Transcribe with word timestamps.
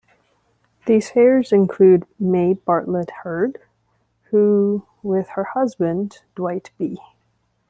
These 0.87 1.11
heirs 1.13 1.51
included 1.53 2.07
Maie 2.17 2.55
Bartlett 2.55 3.11
Heard, 3.23 3.59
who 4.31 4.87
with 5.03 5.29
her 5.35 5.43
husband 5.53 6.23
Dwight 6.33 6.71
B. 6.79 6.97